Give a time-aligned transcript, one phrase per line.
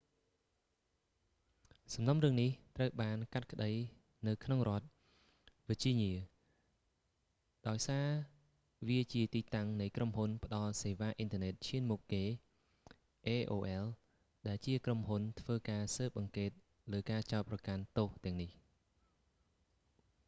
[1.93, 3.71] សំណុំរឿងនេះ ត្រូវបានកាត់ក្ដី
[4.27, 4.85] នៅក្នុងរដ្ឋ
[5.67, 6.15] វើជីញៀ virginia
[7.67, 8.07] ដោយសារ
[8.87, 12.23] វាជាទីតាំងនៃក្រុមហ៊ុនផ្ដល់សេវាអ៊ីនធឺណិតឈានមុខគេ
[13.27, 13.85] aol
[14.47, 16.51] ដែលជាក្រុមហ៊ុនធ្វើការស៊ើបអង្កេត
[16.91, 18.51] លើការចោទប្រកាន់ទោសទាំងនេះ